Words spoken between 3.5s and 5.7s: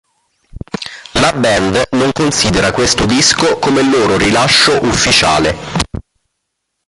come loro rilascio ufficiale.